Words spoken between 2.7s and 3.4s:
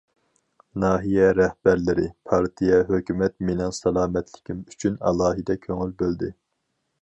ھۆكۈمەت